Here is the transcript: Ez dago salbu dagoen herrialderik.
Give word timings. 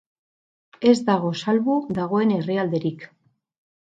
Ez 0.91 0.93
dago 1.11 1.29
salbu 1.47 1.77
dagoen 1.99 2.33
herrialderik. 2.39 3.07